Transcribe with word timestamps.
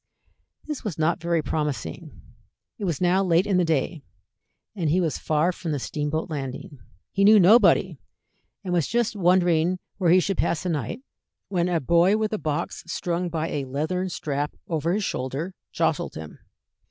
This 0.65 0.83
was 0.83 0.97
not 0.97 1.21
very 1.21 1.43
promising. 1.43 2.23
It 2.79 2.85
was 2.85 2.99
now 3.01 3.23
late 3.23 3.45
in 3.45 3.57
the 3.57 3.63
day, 3.63 4.01
and 4.75 4.89
he 4.89 4.99
was 4.99 5.19
far 5.19 5.51
from 5.51 5.73
the 5.73 5.77
steamboat 5.79 6.27
landing. 6.27 6.79
He 7.11 7.23
knew 7.23 7.39
nobody, 7.39 7.99
and 8.63 8.73
was 8.73 8.87
just 8.87 9.15
wondering 9.15 9.77
where 9.99 10.09
he 10.09 10.19
should 10.19 10.39
pass 10.39 10.63
the 10.63 10.69
night, 10.69 11.03
when 11.49 11.69
a 11.69 11.79
boy 11.79 12.17
with 12.17 12.33
a 12.33 12.39
box 12.39 12.83
strung 12.87 13.29
by 13.29 13.49
a 13.49 13.65
leathern 13.65 14.09
strap 14.09 14.55
over 14.67 14.91
his 14.93 15.03
shoulder 15.03 15.53
jostled 15.71 16.15
him. 16.15 16.39